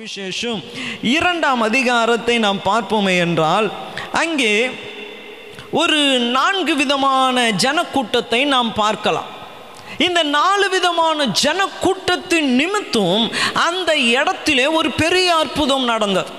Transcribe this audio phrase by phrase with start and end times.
[0.00, 0.60] சுவிசேஷம்
[1.10, 3.66] இரண்டாம் அதிகாரத்தை நாம் பார்ப்போமே என்றால்
[4.20, 4.52] அங்கே
[5.72, 5.98] ஒரு
[6.30, 9.28] நான்கு விதமான ஜனக்கூட்டத்தை நாம் பார்க்கலாம்
[9.98, 13.24] இந்த நாலு விதமான ஜனக்கூட்டத்தின் நிமித்தம்
[13.66, 16.32] அந்த இடத்திலே ஒரு பெரிய அற்புதம் நடந்தது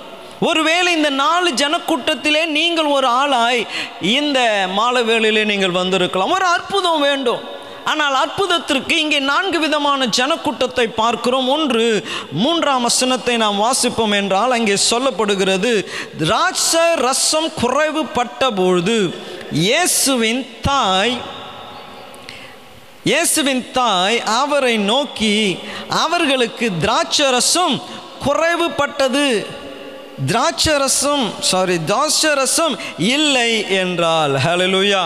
[0.41, 3.63] ஒருவேளை இந்த நாலு ஜனக்கூட்டத்திலே நீங்கள் ஒரு ஆளாய்
[4.11, 4.39] இந்த
[4.73, 7.43] மாலை வேளையிலே நீங்கள் வந்திருக்கலாம் ஒரு அற்புதம் வேண்டும்
[7.85, 11.85] ஆனால் அற்புதத்திற்கு இங்கே நான்கு விதமான ஜனக்கூட்டத்தை பார்க்கிறோம் ஒன்று
[12.31, 15.73] மூன்றாம் வசனத்தை நாம் வாசிப்போம் என்றால் அங்கே சொல்லப்படுகிறது
[16.23, 16.81] ராட்ச
[16.99, 18.97] ரசம் குறைவு பட்டபொழுது
[19.61, 21.15] இயேசுவின் தாய்
[23.03, 25.35] இயேசுவின் தாய் அவரை நோக்கி
[26.01, 27.75] அவர்களுக்கு திராட்சரசம்
[28.77, 29.25] பட்டது
[30.27, 32.75] திராட்சரசம் சாரி திராட்சரசம்
[33.07, 33.51] இல்லை
[33.75, 35.03] என்றால் ஹலலுயா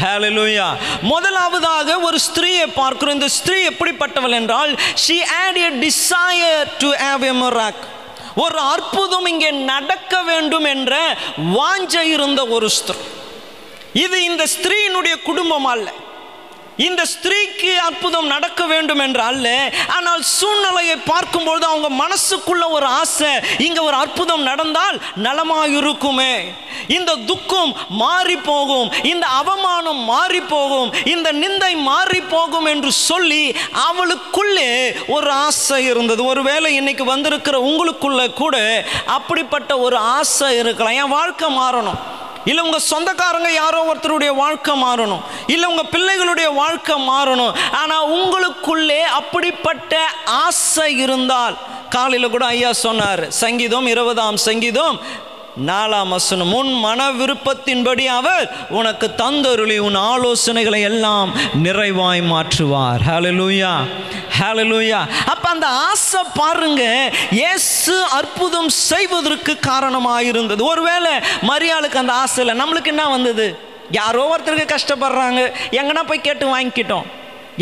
[0.00, 0.66] ஹேலலூயா
[1.02, 4.72] முதலாவதாக ஒரு ஸ்திரீயை பார்க்கிறோம் இந்த ஸ்திரீ எப்படிப்பட்டவள் என்றால்
[4.96, 7.82] she had a desire to have a miracle
[8.36, 10.94] ஒரு அற்புதம் இங்கே நடக்க வேண்டும் என்ற
[11.56, 13.00] வாஞ்ச இருந்த ஒரு ஸ்திரீ
[14.00, 15.88] இது இந்த ஸ்திரீயினுடைய குடும்பம் அல்ல
[16.80, 19.46] இந்த ஸ்திரீக்கு அற்புதம் நடக்க வேண்டும் என்று அல்ல
[19.96, 23.32] ஆனால் சூழ்நிலையை பார்க்கும்பொழுது அவங்க மனசுக்குள்ள ஒரு ஆசை
[23.58, 26.34] இங்கே ஒரு அற்புதம் நடந்தால் நலமாயிருக்குமே இருக்குமே
[26.90, 27.72] இந்த துக்கம்
[27.96, 33.42] மாறி போகும் இந்த அவமானம் மாறி போகும் இந்த நிந்தை மாறி போகும் என்று சொல்லி
[33.84, 34.70] அவளுக்குள்ளே
[35.08, 38.56] ஒரு ஆசை இருந்தது ஒருவேளை இன்னைக்கு வந்திருக்கிற உங்களுக்குள்ள கூட
[39.08, 42.00] அப்படிப்பட்ட ஒரு ஆசை இருக்கலாம் என் வாழ்க்கை மாறணும்
[42.44, 45.24] இல்லை உங்கள் சொந்தக்காரங்க யாரோ ஒருத்தருடைய வாழ்க்கை மாறணும்
[45.46, 49.94] இல்லை உங்கள் பிள்ளைகளுடைய வாழ்க்கை மாறணும் ஆனால் உங்களுக்குள்ளே அப்படிப்பட்ட
[50.40, 51.56] ஆசை இருந்தால்
[51.88, 54.96] காலையில் கூட ஐயா சொன்னார் சங்கீதம் இருபதாம் சங்கீதம்
[55.60, 58.44] நாலாம் வசனம் உன் மன விருப்பத்தின்படி அவர்
[58.70, 61.30] உனக்கு தந்தருளி உன் ஆலோசனைகளை எல்லாம்
[61.62, 63.72] நிறைவாய் மாற்றுவார் ஹலலூயா
[64.38, 65.00] ஹலலூயா
[65.32, 66.82] அப்போ அந்த ஆசை பாருங்க
[67.32, 71.14] இயேசு அற்புதம் செய்வதற்கு காரணமாக இருந்தது ஒருவேளை
[71.50, 73.48] மரியாளுக்கு அந்த ஆசை இல்லை நம்மளுக்கு என்ன வந்தது
[73.92, 75.40] யாரோ ஒருத்தருக்கு கஷ்டப்படுறாங்க
[75.72, 77.08] எங்கன்னா போய் கேட்டு வாங்கிக்கிட்டோம்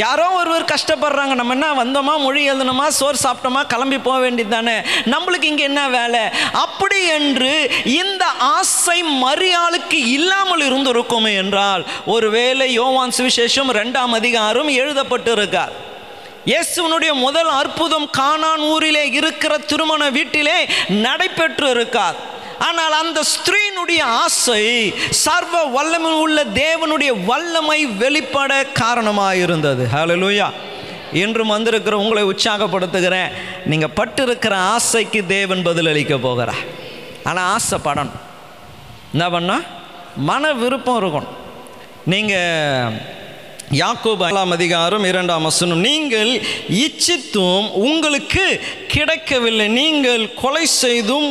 [0.00, 4.77] யாரோ ஒருவர் கஷ்டப்படுறாங்க நம்ம என்ன வந்தோமா மொழி எழுதணுமா சோறு சாப்பிட்டோமா கிளம்பி போக வேண்டியது தானே
[5.13, 6.23] நம்மளுக்கு இங்கே என்ன வேலை
[6.61, 7.53] அப்படி என்று
[7.95, 8.25] இந்த
[8.51, 15.75] ஆசை மரியாளுக்கு இல்லாமல் இருந்திருக்குமே என்றால் ஒருவேளை யோவான் சுவிசேஷம் ரெண்டாம் அதிகாரம் எழுதப்பட்டிருக்கார்
[16.47, 20.59] இயேசுவனுடைய முதல் அற்புதம் கானான் ஊரிலே இருக்கிற திருமண வீட்டிலே
[21.03, 22.19] நடைபெற்று இருக்கார்
[22.67, 24.63] ஆனால் அந்த ஸ்திரீனுடைய ஆசை
[25.19, 30.49] சர்வ வல்லமை உள்ள தேவனுடைய வல்லமை வெளிப்பட காரணமாக இருந்தது ஹலலூயா
[31.15, 33.35] இன்றும் வந்திருக்கிற உங்களை உற்சாகப்படுத்துகிறேன்
[33.65, 36.65] நீங்கள் பட்டிருக்கிற ஆசைக்கு தேவன் பதிலளிக்க போகிறார்
[37.25, 38.19] ஆனால் ஆசைப்படணும்
[39.13, 39.67] என்ன பண்ணால்
[40.23, 41.37] மன விருப்பம் இருக்கணும்
[42.05, 42.99] நீங்கள்
[43.79, 46.31] யாக்கோபு ஐந்தாம் அதிகாரம் இரண்டாம் வசனம் நீங்கள்
[46.79, 48.45] இச்சித்தும் உங்களுக்கு
[48.89, 51.31] கிடைக்கவில்லை நீங்கள் கொலை செய்தும்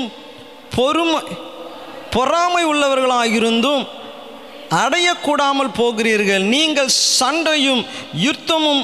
[0.78, 1.22] பொறுமை
[2.16, 3.86] பொறாமை உள்ளவர்களாக இருந்தும்
[4.78, 7.84] அடையக்கூடாமல் போகிறீர்கள் நீங்கள் சண்டையும்
[8.22, 8.84] யுத்தமும்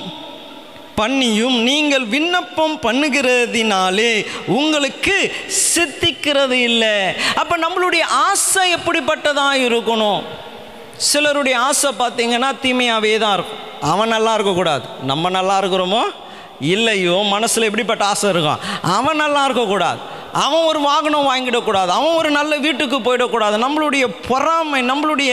[0.99, 4.11] பண்ணியும் நீங்கள் விண்ணப்பம் பண்ணுகிறதினாலே
[4.57, 5.15] உங்களுக்கு
[5.63, 6.95] சித்திக்கிறது இல்லை
[7.41, 10.23] அப்போ நம்மளுடைய ஆசை எப்படிப்பட்டதாக இருக்கணும்
[11.03, 13.61] சிலருடைய ஆசை பார்த்தீங்கன்னா தீமையாகவே தான் இருக்கும்
[13.91, 16.03] அவன் நல்லா இருக்கக்கூடாது நம்ம நல்லா இருக்கிறோமோ
[16.67, 18.61] இல்லையோ மனசில் எப்படிப்பட்ட ஆசை இருக்கும்
[18.91, 19.99] அவன் நல்லா இருக்கக்கூடாது
[20.39, 25.32] அவன் ஒரு வாகனம் வாங்கிடக்கூடாது அவன் ஒரு நல்ல வீட்டுக்கு போயிடக்கூடாது நம்மளுடைய பொறாமை நம்மளுடைய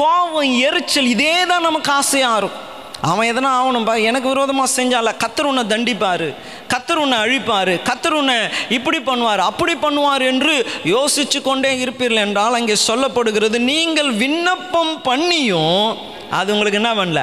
[0.00, 2.68] கோபம் எரிச்சல் இதே தான் நமக்கு ஆசையாக இருக்கும்
[3.02, 6.26] அவன் எதனா ஆகணும்பா எனக்கு விரோதமாக செஞ்சால கத்தர் உன்னை தண்டிப்பார்
[6.72, 8.36] கத்தர் உன்னை அழிப்பார் கத்தர் உன்னை
[8.68, 10.54] இப்படி பண்ணுவார் அப்படி பண்ணுவார் என்று
[10.92, 15.88] யோசித்து கொண்டே இருப்பீர்கள் என்றால் அங்கே சொல்லப்படுகிறது நீங்கள் விண்ணப்பம் பண்ணியும்
[16.32, 17.22] அது உங்களுக்கு என்ன பண்ணல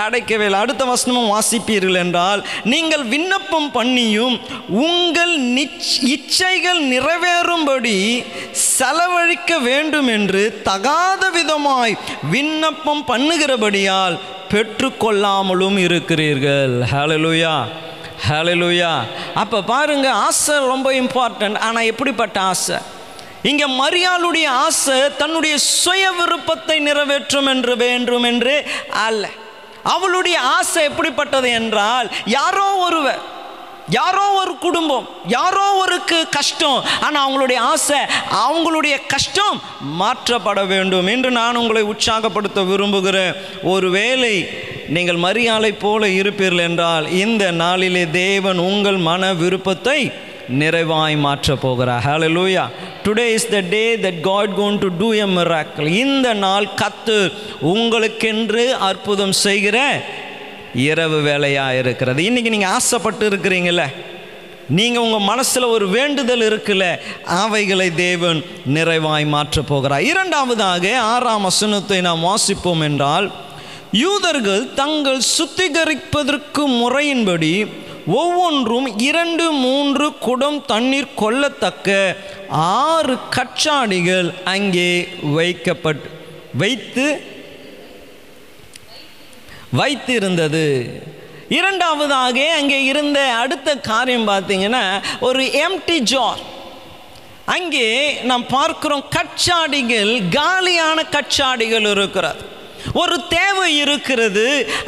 [0.00, 2.40] கிடைக்கவே இல்லை அடுத்த வசனமும் வாசிப்பீர்கள் என்றால்
[2.64, 4.36] நீங்கள் விண்ணப்பம் பண்ணியும்
[4.82, 5.34] உங்கள்
[6.12, 7.96] இச்சைகள் நிறைவேறும்படி
[8.68, 11.94] செலவழிக்க வேண்டும் என்று தகாத விதமாய்
[12.30, 14.18] விண்ணப்பம் பண்ணுகிறபடியால்
[14.52, 17.56] பெற்றுக்கொள்ளாமலும் இருக்கிறீர்கள் ஹலலுயா
[18.28, 18.92] ஹலலுயா
[19.34, 22.78] அப்போ பாருங்கள் ஆசை ரொம்ப இம்பார்ட்டன்ட் ஆனால் எப்படிப்பட்ட ஆசை
[23.42, 28.54] இங்கே மரியாளுடைய ஆசை தன்னுடைய சுய விருப்பத்தை நிறைவேற்றும் என்று வேண்டும் என்று
[29.02, 29.26] அல்ல
[29.88, 32.06] அவளுடைய ஆசை எப்படிப்பட்டது என்றால்
[32.34, 33.20] யாரோ ஒருவர்
[33.90, 35.04] யாரோ ஒரு குடும்பம்
[35.28, 38.00] யாரோ ஒருக்கு கஷ்டம் ஆனால் அவங்களுடைய ஆசை
[38.38, 39.58] அவங்களுடைய கஷ்டம்
[39.98, 43.38] மாற்றப்பட வேண்டும் என்று நான் உங்களை உற்சாகப்படுத்த விரும்புகிறேன்
[43.66, 44.34] ஒருவேளை
[44.88, 50.00] நீங்கள் மரியாதை போல இருப்பீர்கள் என்றால் இந்த நாளிலே தேவன் உங்கள் மன விருப்பத்தை
[50.52, 52.64] நிறைவாய் மாற்ற போகிறார் hallelujah
[53.04, 57.18] today is the day that God cone to do a miracle இந்த நாள் கத்து
[57.72, 59.78] உங்களுக்கென்று அற்புதம் செய்கிற
[60.74, 63.84] இரவு வேலையாக இருக்கிறது இன்றைக்கி நீங்கள் ஆசைப்பட்டு இருக்கிறீங்கள
[64.70, 66.86] நீங்கள் உங்கள் மனசில் ஒரு வேண்டுதல் இருக்குல்ல
[67.24, 68.40] அவைகளை தேவன்
[68.66, 73.28] நிறைவாய் மாற்றப் போகிறார் இரண்டாவதாக ஆறாம் வசனத்தை நாம் வாசிப்போம் என்றால்
[73.92, 77.52] யூதர்கள் தங்கள் சுத்திகரிப்பதற்கு முறையின்படி
[78.12, 81.88] ஒவ்வொன்றும் இரண்டு மூன்று குடம் தண்ணீர் கொள்ளத்தக்க
[82.82, 84.90] ஆறு கச்சாடிகள் அங்கே
[85.32, 86.08] வைக்கப்பட்டு
[86.54, 87.06] வைத்து
[89.72, 90.66] வைத்திருந்தது
[91.48, 94.84] இரண்டாவதாக அங்கே இருந்த அடுத்த காரியம் பார்த்தீங்கன்னா
[95.20, 96.42] ஒரு எம்டி ஜார்
[97.46, 97.88] அங்கே
[98.22, 102.42] நாம் பார்க்கிறோம் கச்சாடிகள் காலியான கச்சாடிகள் இருக்கிறது
[102.98, 104.46] ஒரு தேவை இருக்கிறது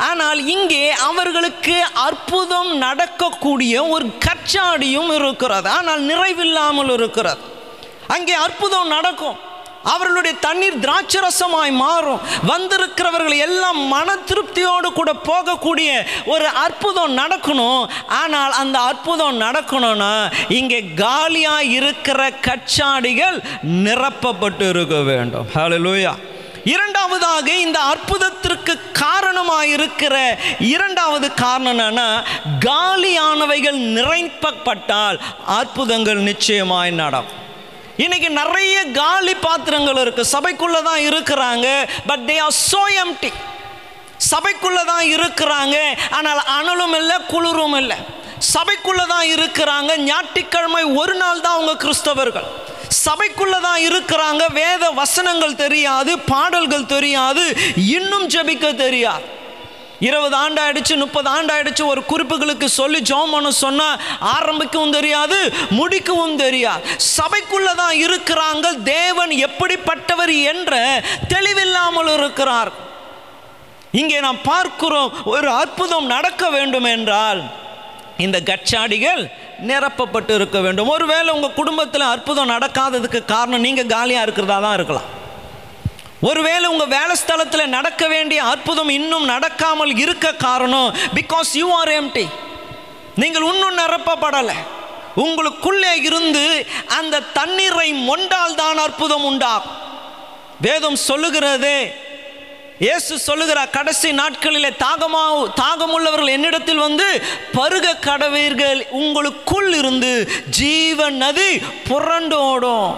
[0.07, 1.77] ஆனால் இங்கே அவர்களுக்கு
[2.05, 7.45] அற்புதம் நடக்கக்கூடிய ஒரு கச்சாடியும் இருக்கிறது ஆனால் நிறைவில்லாமல் இருக்கிறது
[8.15, 9.39] அங்கே அற்புதம் நடக்கும்
[9.85, 15.91] அவர்களுடைய தண்ணீர் திராட்சரசமாய் மாறும் வந்திருக்கிறவர்கள் எல்லாம் மன திருப்தியோடு கூட போகக்கூடிய
[16.27, 17.85] ஒரு அற்புதம் நடக்கணும்
[18.19, 20.13] ஆனால் அந்த அற்புதம் நடக்கணும்னா
[20.59, 23.39] இங்கே காலியாக இருக்கிற கச்சாடிகள்
[23.81, 26.15] நிரப்பப்பட்டு இருக்க வேண்டும் ஹலோ லூயா
[26.67, 28.73] இரண்டாவதாக இந்த அற்புதத்திற்கு
[29.01, 30.15] காரணமாயிருக்கிற
[30.71, 32.09] இரண்டாவது காரணம் என்னன்னா
[32.67, 35.19] காலியானவைகள் நிறைப்பட்டால்
[35.59, 37.39] அற்புதங்கள் நிச்சயமாய் நடக்கும்
[37.97, 41.67] இன்னைக்கு நிறைய காலி பாத்திரங்கள் இருக்கு சபைக்குள்ளே தான் இருக்கிறாங்க
[42.07, 43.31] but they are so empty
[44.31, 45.77] சபைக்குள்ளே தான் இருக்கிறாங்க
[46.17, 47.99] ஆனால் அனலும் இல்லை குளிரும் இல்லை
[48.51, 52.49] சபைக்குள்ளே தான் இருக்கிறாங்க ஞாயிற்றுக்கிழமை ஒரு நாள் தான் அவங்க கிறிஸ்தவர்கள்
[52.99, 57.45] சபைக்குள்ளே தான் இருக்கிறாங்க வேத வசனங்கள் தெரியாது பாடல்கள் தெரியாது
[57.91, 59.27] இன்னும் ஜபிக்க தெரியாது
[60.01, 63.99] இருபது ஆண்டு ஆயிடுச்சு முப்பது ஆண்டு ஆயிடுச்சு ஒரு குறிப்புகளுக்கு சொல்லி ஜோமனு சொன்னால்
[64.31, 65.39] ஆரம்பிக்கவும் தெரியாது
[65.71, 66.85] முடிக்கவும் தெரியாது
[67.09, 70.75] சபைக்குள்ளே தான் இருக்கிறாங்க தேவன் எப்படிப்பட்டவர் என்ற
[71.35, 72.71] தெளிவில்லாமல் இருக்கிறார்
[73.93, 77.41] இங்கே நாம் பார்க்கிறோம் ஒரு அற்புதம் நடக்க வேண்டும் என்றால்
[78.19, 79.23] இந்த கட்சாடிகள்
[79.69, 85.09] நிரப்பப்பட்டு இருக்க வேண்டும் ஒருவேளை உங்கள் குடும்பத்தில் அற்புதம் நடக்காததுக்கு காரணம் நீங்கள் காலியாக இருக்கிறதா தான் இருக்கலாம்
[86.29, 92.27] ஒருவேளை உங்கள் வேலை ஸ்தலத்தில் நடக்க வேண்டிய அற்புதம் இன்னும் நடக்காமல் இருக்க காரணம் பிகாஸ் யூ ஆர் எம்டி
[93.15, 94.59] நீங்கள் இன்னும் நிரப்பப்படலை
[95.19, 96.45] உங்களுக்குள்ளே இருந்து
[96.99, 99.77] அந்த தண்ணீரை மொண்டால் தான் அற்புதம் உண்டாகும்
[100.61, 101.79] வேதம் சொல்லுகிறதே
[102.81, 105.23] இயேசு சொல்லுகிறார் கடைசி நாட்களிலே தாகமா
[105.57, 107.09] தாகமுள்ளவர்கள் என்னிடத்தில் வந்து
[107.57, 110.13] பருக கடவீர்கள் உங்களுக்குள் இருந்து
[110.59, 111.51] ஜீவ நதி
[111.89, 112.89] புரண்டோடும்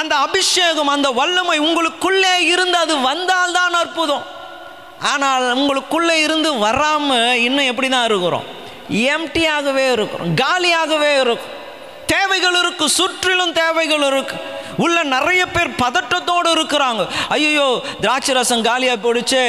[0.00, 4.26] அந்த அபிஷேகம் அந்த வல்லமை உங்களுக்குள்ளே இருந்து அது வந்தால்தான் அற்புதம்
[5.10, 8.46] ஆனால் உங்களுக்குள்ளே இருந்து வராமல் இன்னும் எப்படி தான் இருக்கிறோம்
[9.08, 11.56] எம்டியாகவே இருக்கிறோம் காலியாகவே இருக்கும்
[12.06, 17.04] தேவைகள் இருக்குது சுற்றிலும் தேவைகள் இருக்குது உள்ள நிறைய பேர் பதட்டத்தோடு இருக்கிறாங்க
[17.28, 17.68] ஐயோ
[18.00, 19.44] திராட்சை ரசம் காலியாக போடுச்சே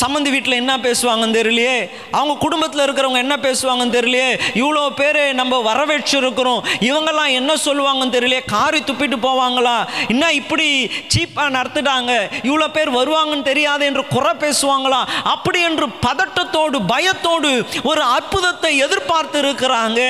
[0.00, 1.76] சம்மந்தி வீட்டில் என்ன பேசுவாங்கன்னு தெரியலையே
[2.12, 4.30] அவங்க குடும்பத்தில் இருக்கிறவங்க என்ன பேசுவாங்கன்னு தெரியலையே
[4.60, 9.76] இவ்வளோ பேர் நம்ம வரவேற்றிருக்கிறோம் இவங்கெல்லாம் என்ன சொல்லுவாங்கன்னு தெரியலையே காரி துப்பிட்டு போவாங்களா
[10.08, 10.68] இன்னும் இப்படி
[11.14, 12.12] சீப்பாக நடத்துட்டாங்க
[12.42, 15.00] இவ்வளோ பேர் வருவாங்கன்னு தெரியாது என்று குறை பேசுவாங்களா
[15.34, 17.52] அப்படி என்று பதட்டத்தோடு பயத்தோடு
[17.84, 20.00] ஒரு அற்புதத்தை எதிர்பார்த்து இருக்கிறாங்க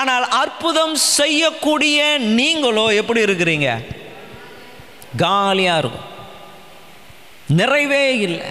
[0.00, 1.98] ஆனால் அற்புதம் செய்யக்கூடிய
[2.34, 3.68] நீங்களோ எப்படி இருக்கிறீங்க
[5.16, 6.10] காலியாக இருக்கும்
[7.52, 8.48] நிறைவே இல்லை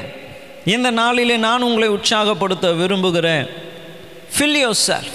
[0.66, 3.48] இந்த நாளிலே நான் உங்களை உற்சாகப்படுத்த விரும்புகிறேன்
[4.36, 5.10] ஃபில்யோ சார்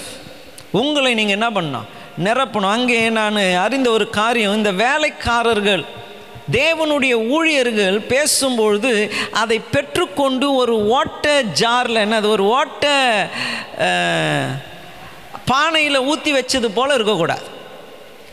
[0.71, 1.87] உங்களை நீங்கள் என்ன பண்ணணும்
[2.23, 5.83] நிரப்பணும் அங்கே நான் அறிந்த ஒரு காரியம் இந்த வேலைக்காரர்கள்
[6.51, 8.91] தேவனுடைய ஊழியர்கள் பேசும்பொழுது
[9.33, 11.25] அதை பெற்றுக்கொண்டு ஒரு ஓட்ட
[11.53, 12.85] ஜாரில் என்னது ஒரு ஓட்ட
[15.49, 17.47] பானையில் ஊற்றி வச்சது போல் இருக்கக்கூடாது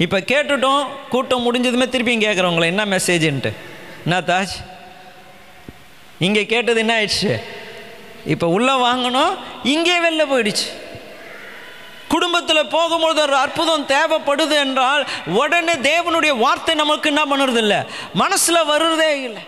[0.00, 0.82] இப்போ கேட்டுட்டோம்
[1.08, 3.52] கூட்டம் முடிஞ்சதுமே திருப்பியும் கேட்குறவங்களே என்ன மெசேஜுன்ட்டு
[4.04, 4.56] என்ன தாஜ்
[6.20, 7.32] இங்கே கேட்டது என்ன ஆயிடுச்சு
[8.32, 9.32] இப்போ உள்ளே வாங்கணும்
[9.72, 10.68] இங்கே வெளில போயிடுச்சு
[12.08, 15.02] குடும்பத்தில் போகும்பொழுது ஒரு அற்புதம் தேவைப்படுது என்றால்
[15.38, 17.80] உடனே தேவனுடைய வார்த்தை நமக்கு என்ன பண்ணுறது இல்லை
[18.14, 19.42] மனசில் வருறதே இல்லை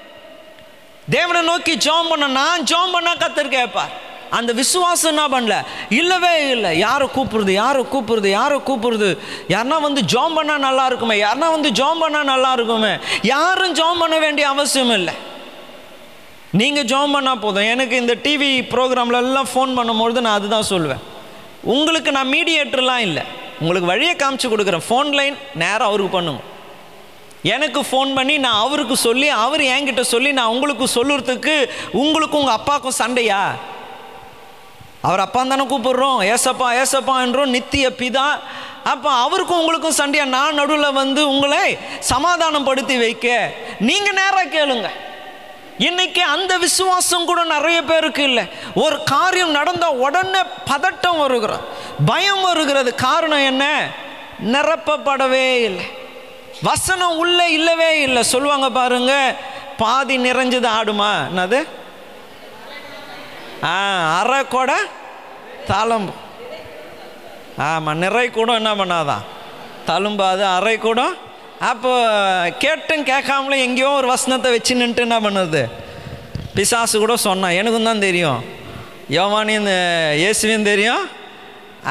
[1.08, 3.94] தேவனை நோக்கி ஜோம் பண்ண நான் ஜோம் பண்ணால் கத்தர் கேட்பார்
[4.30, 5.54] அந்த விசுவாசம் என்ன பண்ணல
[5.90, 9.08] இல்லவே இல்லை யாரை கூப்பிடுறது யாரை கூப்பிடுறது யாரை கூப்பிடுறது
[9.48, 12.92] யாருனா வந்து ஜோம் பண்ணால் நல்லா இருக்குமே யாருனா வந்து ஜோம் பண்ணால் நல்லா இருக்குமே
[13.30, 15.14] யாரும் ஜோம் பண்ண வேண்டிய அவசியம் இல்லை
[16.56, 21.02] நீங்கள் ஜாம் பண்ணால் போதும் எனக்கு இந்த டிவி ப்ரோக்ராம்லலாம் ஃபோன் பண்ணும்பொழுது நான் அதுதான் சொல்லுவேன்
[21.68, 23.22] உங்களுக்கு நான் மீடியேட்டர்லாம் இல்லை
[23.60, 26.44] உங்களுக்கு வழியை காமிச்சு கொடுக்குறேன் ஃபோன் லைன் நேராக அவருக்கு பண்ணுங்க
[27.48, 31.56] எனக்கு ஃபோன் பண்ணி நான் அவருக்கு சொல்லி அவர் என்கிட்ட சொல்லி நான் உங்களுக்கு சொல்லுறதுக்கு
[31.94, 33.42] உங்களுக்கும் உங்கள் அப்பாவுக்கும் சண்டையா
[35.02, 38.26] அவர் அப்பா தானே கூப்பிடுறோம் ஏசப்பா ஏசப்பா என்றோம் நித்திய பிதா
[38.84, 41.62] அப்போ அவருக்கும் உங்களுக்கும் சண்டையா நான் நடுவில் வந்து உங்களை
[42.08, 43.28] சமாதானப்படுத்தி வைக்க
[43.80, 44.96] நீங்கள் நேராக கேளுங்கள்
[45.78, 48.44] இன்னைக்கு அந்த விசுவாசம் கூட நிறைய பேருக்கு இல்லை
[48.76, 51.66] ஒரு காரியம் நடந்தால் உடனே பதட்டம் வருகிறோம்
[52.04, 53.64] பயம் வருகிறது காரணம் என்ன
[54.54, 55.86] நிரப்பப்படவே இல்லை
[56.62, 59.12] வசனம் உள்ளே இல்லவே இல்லை சொல்லுவாங்க பாருங்க
[59.78, 61.60] பாதி நிறைஞ்சது ஆடுமா என்னது
[63.66, 63.76] ஆ
[64.18, 64.72] அரை கூட
[65.68, 66.14] தளம்பு
[67.66, 69.24] ஆமாம் நிறை கூட என்ன பண்ணாதான்
[69.86, 71.00] தழும்பாது அரை கூட
[71.66, 71.92] அப்போ
[72.58, 75.62] கேட்டும் கேட்காமலும் எங்கேயோ ஒரு வசனத்தை வச்சு நின்று என்ன பண்ணுது
[76.54, 78.40] பிசாசு கூட சொன்னான் எனக்கும் தான் தெரியும்
[79.10, 79.68] யோவானியும்
[80.20, 81.04] இயேசுவையும் தெரியும்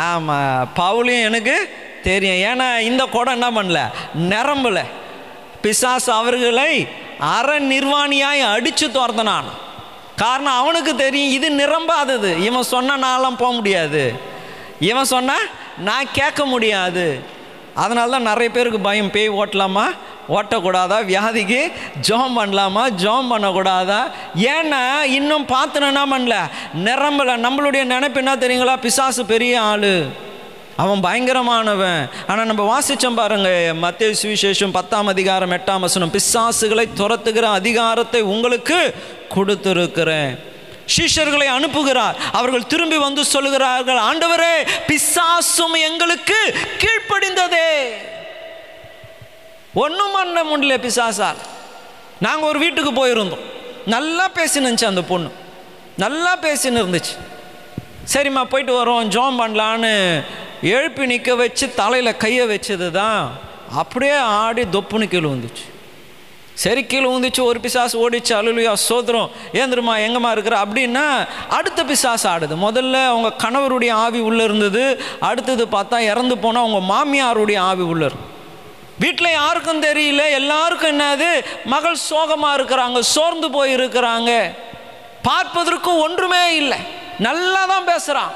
[0.04, 1.56] ஆமாம் பவுலையும் எனக்கு
[2.04, 3.80] தெரியும் ஏன்னா இந்த குடம் என்ன பண்ணல
[4.32, 4.80] நிரம்பல
[5.62, 6.72] பிசாசு அவர்களை
[7.34, 9.48] அற நிர்வாணியாய் அடித்து துரத்தினான்
[10.16, 14.04] காரணம் அவனுக்கு தெரியும் இது நிரம்பாதது இவன் சொன்னால் நான்லாம் போக முடியாது
[14.82, 15.48] இவன் சொன்னால்
[15.80, 17.08] நான் கேட்க முடியாது
[17.78, 19.88] அதனால தான் நிறைய பேருக்கு பயம் பேய் ஓட்டலாமா
[20.36, 21.60] ஓட்டக்கூடாதா வியாதிக்கு
[22.08, 24.00] ஜோம் பண்ணலாமா ஜோம் பண்ணக்கூடாதா
[24.50, 24.82] ஏன்னா
[25.18, 26.38] இன்னும் பார்த்துனா பண்ணல
[26.84, 29.92] நிரம்பலை நம்மளுடைய நினைப்பு என்ன தெரியுங்களா பிசாசு பெரிய ஆள்
[30.78, 33.52] அவன் பயங்கரமானவன் ஆனால் நம்ம வாசித்தோம் பாருங்க
[33.78, 38.80] மத்திய சுவிசேஷம் பத்தாம் அதிகாரம் எட்டாம் வசனம் பிசாசுகளை துரத்துகிற அதிகாரத்தை உங்களுக்கு
[39.36, 40.32] கொடுத்துருக்கிறேன்
[40.96, 44.54] சீஷர்களை அனுப்புகிறார் அவர்கள் திரும்பி வந்து சொல்லுகிறார்கள் ஆண்டவரே
[44.90, 46.40] பிசாசும் எங்களுக்கு
[46.84, 47.27] கீழ்ப்படி
[49.82, 51.40] ஒன்றும் பண்ண முடியல பிசாசால்
[52.20, 53.46] நாங்கள் ஒரு வீட்டுக்கு போயிருந்தோம்
[53.88, 55.30] நல்லா பேசினுச்சு அந்த பொண்ணு
[55.98, 57.16] நல்லா பேசின்னு இருந்துச்சு
[58.06, 59.94] சரிம்மா போயிட்டு வரோம் ஜோம் பண்ணலான்னு
[60.70, 63.22] எழுப்பி நிற்க வச்சு தலையில் கையை வச்சது தான்
[63.74, 65.66] அப்படியே ஆடி தொப்புன்னு கீழே வந்துச்சு
[66.56, 69.28] சரி கீழே வந்துச்சு ஒரு பிசாசு ஓடிச்சு அழுலியா சோதரம்
[69.54, 71.04] ஏந்திரமா எங்கம்மா இருக்கிற அப்படின்னா
[71.50, 74.84] அடுத்த பிசாசு ஆடுது முதல்ல அவங்க கணவருடைய ஆவி உள்ளே இருந்தது
[75.22, 78.34] அடுத்தது பார்த்தா இறந்து போனால் அவங்க மாமியாருடைய ஆவி உள்ளே இருக்கும்
[79.00, 81.30] வீட்டில் யாருக்கும் தெரியல எல்லாருக்கும் என்னது
[81.66, 84.32] மகள் சோகமாக இருக்கிறாங்க சோர்ந்து போய் இருக்கிறாங்க
[85.22, 86.80] பார்ப்பதற்கு ஒன்றுமே இல்லை
[87.20, 88.34] நல்லா தான் பேசுகிறான்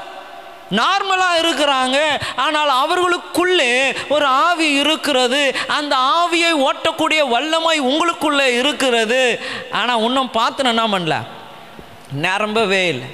[0.72, 1.98] நார்மலாக இருக்கிறாங்க
[2.36, 3.72] ஆனால் அவர்களுக்குள்ளே
[4.08, 5.40] ஒரு ஆவி இருக்கிறது
[5.76, 9.22] அந்த ஆவியை ஓட்டக்கூடிய வல்லமை உங்களுக்குள்ளே இருக்கிறது
[9.72, 11.18] ஆனால் இன்னும் பார்த்து என்ன பண்ணல
[12.22, 13.08] நிரம்பவே இல்லை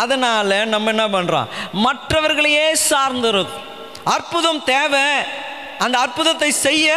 [0.00, 1.50] அதனால் நம்ம என்ன பண்ணுறோம்
[1.78, 3.64] மற்றவர்களையே சார்ந்திருக்கும்
[4.06, 5.06] அற்புதம் தேவை
[5.78, 6.88] அந்த அற்புதத்தை செய்ய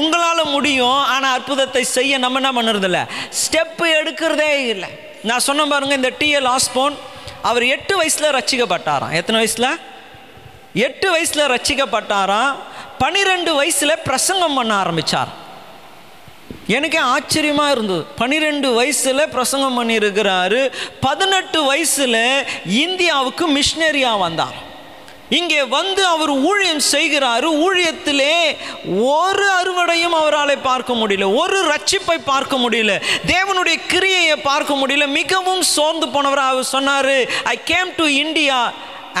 [0.00, 3.00] உங்களால் முடியும் ஆனால் அற்புதத்தை செய்ய நம்ம என்ன பண்ணுறதில்ல
[3.40, 4.90] ஸ்டெப்பு எடுக்கிறதே இல்லை
[5.24, 6.94] நான் சொன்ன பாருங்கள் இந்த டிஎல் ஆஸ்போன்
[7.42, 9.70] அவர் எட்டு வயசில் ரசிக்கப்பட்டாராம் எத்தனை வயசில்
[10.80, 12.56] எட்டு வயசில் ரசிக்கப்பட்டாராம்
[12.98, 15.30] பனிரெண்டு வயசில் பிரசங்கம் பண்ண ஆரம்பித்தார்
[16.68, 20.60] எனக்கே ஆச்சரியமாக இருந்தது பன்னிரெண்டு வயசில் பிரசங்கம் பண்ணியிருக்கிறாரு
[21.00, 22.20] பதினெட்டு வயசில்
[22.80, 24.58] இந்தியாவுக்கு மிஷினரியாக வந்தார்
[25.30, 28.34] இங்கே வந்து அவர் ஊழியம் செய்கிறார் ஊழியத்திலே
[29.10, 32.94] ஒரு அறுவடையும் அவரால் பார்க்க முடியல ஒரு ரட்சிப்பை பார்க்க முடியல
[33.26, 37.14] தேவனுடைய கிரியையை பார்க்க முடியல மிகவும் சோர்ந்து போனவர் அவர் சொன்னார்
[37.48, 38.58] I came to India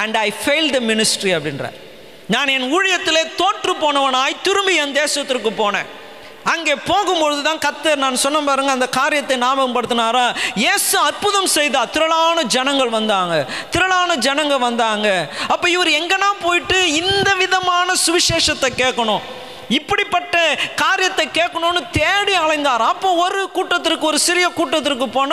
[0.02, 1.78] and I fail the ministry அப்படின்றார்
[2.28, 5.88] நான் என் ஊழியத்திலே தோற்று போனவனாய் திரும்பி என் தேசத்திற்கு போனேன்
[6.44, 10.24] அங்கே போகும்பொழுது தான் கத்தர் நான் சொன்ன பாருங்க அந்த காரியத்தை ஞாபகப்படுத்தினாரா
[10.62, 13.34] இயேசு அற்புதம் செய்தா திரளான ஜனங்கள் வந்தாங்க
[13.70, 15.08] திரளான ஜனங்க வந்தாங்க
[15.48, 19.24] அப்போ இவர் எங்கன்னா போயிட்டு இந்த விதமான சுவிசேஷத்தை கேட்கணும்
[19.76, 20.36] இப்படிப்பட்ட
[20.74, 25.33] காரியத்தை கேட்கணும்னு தேடி அலைந்தார் அப்போ ஒரு கூட்டத்திற்கு ஒரு சிறிய கூட்டத்திற்கு போன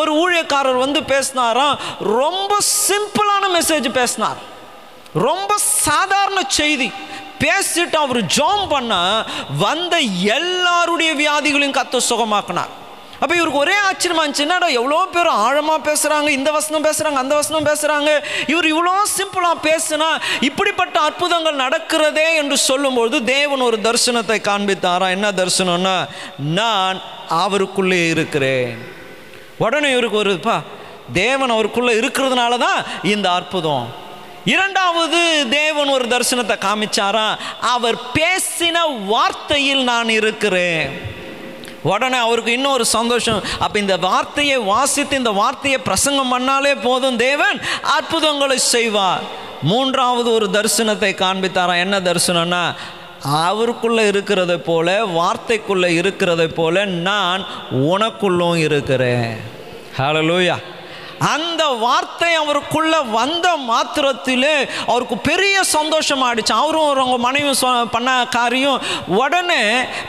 [0.00, 1.76] ஒரு ஊழியக்காரர் வந்து பேசினாராம்
[2.16, 2.52] ரொம்ப
[2.80, 4.40] சிம்பிளான மெசேஜ் பேசினார்
[5.20, 5.52] ரொம்ப
[5.84, 6.88] சாதாரண செய்தி
[7.40, 8.94] பேசிட்டு அவர் ஜோம் பண்ண
[9.60, 9.94] வந்த
[10.36, 12.74] எல்லாருடைய வியாதிகளையும் கத்த சுகமாக்கினார்
[13.18, 17.68] அப்போ இவருக்கு ஒரே ஆச்சரியமா இருந்துச்சு என்னடா எவ்வளோ பேர் ஆழமாக பேசுகிறாங்க இந்த வசனம் பேசுகிறாங்க அந்த வசனம்
[17.68, 18.10] பேசுகிறாங்க
[18.46, 20.08] இவர் இவ்வளோ சிம்பிளாக பேசுனா
[20.40, 25.96] இப்படிப்பட்ட அற்புதங்கள் நடக்கிறதே என்று சொல்லும்பொழுது தேவன் ஒரு தரிசனத்தை காண்பித்தாரா என்ன தரிசனம்னா
[26.58, 26.98] நான்
[27.38, 28.74] அவருக்குள்ளே இருக்கிறேன்
[29.58, 30.56] உடனே இவருக்கு ஒருப்பா
[31.14, 32.80] தேவன் அவருக்குள்ளே இருக்கிறதுனால தான்
[33.06, 33.86] இந்த அற்புதம்
[34.46, 35.20] இரண்டாவது
[35.50, 37.28] தேவன் ஒரு தரிசனத்தை காமிச்சாரா
[37.70, 38.82] அவர் பேசின
[39.08, 40.90] வார்த்தையில் நான் இருக்கிறேன்
[41.84, 47.58] உடனே அவருக்கு இன்னொரு சந்தோஷம் அப்போ இந்த வார்த்தையை வாசித்து இந்த வார்த்தையை பிரசங்கம் பண்ணாலே போதும் தேவன்
[47.96, 49.24] அற்புதங்களை செய்வார்
[49.62, 52.62] மூன்றாவது ஒரு தரிசனத்தை காண்பித்தாரா என்ன தரிசனம்னா
[53.42, 54.88] அவருக்குள்ளே இருக்கிறதை போல
[55.14, 57.42] வார்த்தைக்குள்ளே இருக்கிறதை போல நான்
[57.86, 59.30] உனக்குள்ளும் இருக்கிறேன்
[59.98, 60.56] ஹலோ லூயா
[61.18, 64.50] அந்த வார்த்தை அவருக்குள்ள வந்த மாத்திரத்தில்
[64.86, 68.82] அவருக்கு பெரிய சந்தோஷம் ஆயிடுச்சு அவரும் அவங்க மனைவியும் பண்ண காரியம்
[69.16, 69.62] உடனே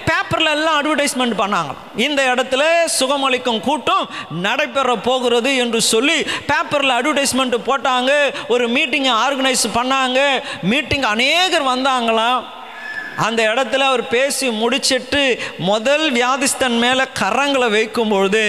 [0.06, 1.74] பேப்பரில் எல்லாம் அட்வர்டைஸ்மெண்ட் பண்ணாங்க
[1.96, 2.64] இந்த இடத்துல
[3.00, 4.10] சுகமளிக்கும் கூட்டம்
[4.42, 6.18] நடைபெற போகிறது என்று சொல்லி
[6.48, 8.12] பேப்பரில் அட்வர்டைஸ்மெண்ட் போட்டாங்க
[8.48, 10.20] ஒரு மீட்டிங்கை ஆர்கனைஸ் பண்ணாங்க
[10.62, 12.44] மீட்டிங் அநேகர் வந்தாங்களாம்
[13.26, 15.22] அந்த இடத்துல அவர் பேசி முடிச்சிட்டு
[15.68, 18.44] முதல் வியாதிஸ்தன் மேலே கரங்களை வைக்கும்பொழுது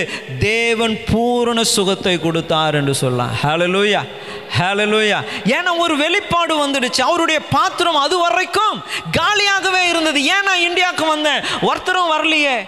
[0.45, 4.03] தேவன் பூரண சுகத்தை கொடுத்தார் என்று சொல்லலாம் ஹேலலூயா
[4.57, 5.19] ஹேலலூயா
[5.53, 8.77] ஏன்னா ஒரு வெளிப்பாடு வந்துடுச்சு அவருடைய பாத்திரம் அது வரைக்கும்
[9.19, 12.57] காலியாகவே இருந்தது ஏன்னா இந்தியாவுக்கு வந்தேன் ஒருத்தரும் வரலையே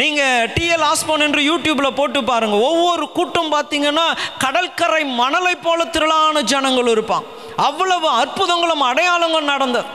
[0.00, 4.04] நீங்கள் டிஎல் ஆஸ்போன் என்று யூடியூப்பில் போட்டு பாருங்கள் ஒவ்வொரு கூட்டம் பார்த்தீங்கன்னா
[4.38, 7.24] கடற்கரை மணலை போல திரளான ஜனங்கள் இருப்பான்
[7.60, 9.88] அவ்வளவு அற்புதங்களும் அடையாளங்கள் நடந்தது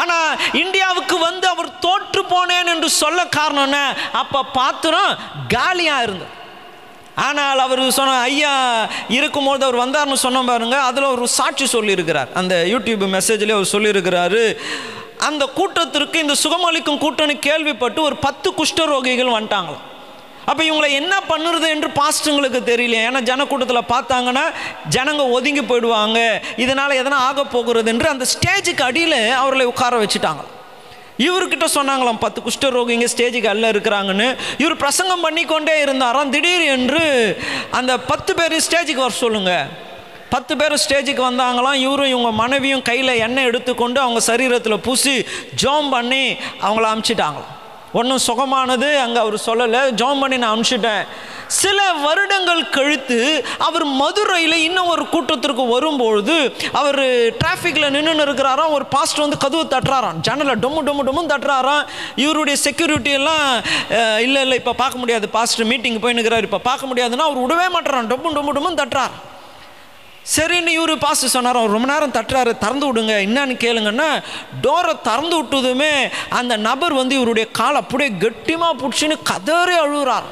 [0.00, 3.98] ஆனால் இந்தியாவுக்கு வந்து அவர் தோற்று போனேன் என்று சொல்ல காரணம்
[4.14, 5.12] அப்போ பாத்திரம்
[5.48, 6.30] காலியாக இருந்தது
[7.22, 8.52] ஆனால் அவர் சொன்ன ஐயா
[9.08, 14.44] இருக்கும்போது அவர் வந்தார்னு சொன்ன பாருங்க அதில் ஒரு சாட்சி சொல்லியிருக்கிறார் அந்த யூடியூப் மெசேஜ்லேயே அவர் சொல்லியிருக்கிறாரு
[15.20, 19.88] அந்த கூட்டத்திற்கு இந்த சுகமளிக்கும் கூட்டணி கேள்விப்பட்டு ஒரு பத்து குஷ்டரோகிகள் வந்துட்டாங்களாம்
[20.46, 24.44] அப்போ இவங்களை என்ன பண்ணுறது என்று பாஸ்ட்டுங்களுக்கு தெரியல ஏன்னா ஜனக்கூட்டத்தில் பார்த்தாங்கன்னா
[24.96, 26.18] ஜனங்க ஒதுங்கி போயிடுவாங்க
[26.56, 30.42] இதனால் எதனா ஆக போகிறது என்று அந்த ஸ்டேஜுக்கு அடியில் அவர்களை உட்கார வச்சுட்டாங்க
[31.18, 34.28] இவர்கிட்ட சொன்னாங்களாம் பத்து குஷ்ட ரோகிங்க ஸ்டேஜுக்கு அல்ல இருக்கிறாங்கன்னு
[34.58, 37.02] இவர் பிரசங்கம் பண்ணிக்கொண்டே இருந்தாராம் திடீர் என்று
[37.70, 39.66] அந்த பத்து பேர் ஸ்டேஜுக்கு வர சொல்லுங்கள்
[40.30, 45.14] பத்து பேர் ஸ்டேஜுக்கு வந்தாங்களாம் இவரும் இவங்க மனைவியும் கையில் எண்ணெய் எடுத்துக்கொண்டு அவங்க சரீரத்தில் பூசி
[45.62, 46.24] ஜோம் பண்ணி
[46.60, 47.58] அவங்கள அமுச்சிட்டாங்களாம்
[47.92, 51.02] ஒன்றும் சுகமானது அங்கே அவர் சொல்லலை ஜோம் பண்ணி நான் அனுப்பிச்சிட்டேன்
[51.56, 53.18] சில வருடங்கள் கழித்து
[53.58, 56.36] அவர் மதுரையில் இன்னும் ஒரு கூட்டத்திற்கு வரும்பொழுது
[56.72, 57.00] அவர்
[57.40, 61.84] டிராஃபிக்கில் நின்றுன்னு இருக்கிறாராம் ஒரு பாஸ்ட் வந்து கதவு தட்டுறாராம் ஜன்னலை டொம்மு டொம்மு டொம்மு தட்டுறாராம்
[62.16, 63.44] இவருடைய செக்யூரிட்டி எல்லாம்
[64.20, 68.10] இல்லை இல்லை இப்போ பார்க்க முடியாது பாஸ்டர் மீட்டிங் போயின்னு இருக்கிறார் இப்போ பார்க்க முடியாதுன்னா அவர் விடவே மாட்டுறான்
[68.12, 69.14] டொம்மு டொம்மு டொம்முன்னு தட்டுறார்
[70.26, 74.10] சரின்னு இவர் பாஸ்ட் சொன்னார் ரொம்ப நேரம் தட்டுறாரு திறந்து விடுங்க என்னன்னு கேளுங்கன்னா
[74.62, 75.94] டோரை திறந்து விட்டதுமே
[76.30, 80.30] அந்த நபர் வந்து இவருடைய காலை அப்படியே கெட்டிமா பிடிச்சின்னு கதறி அழுகுறாரு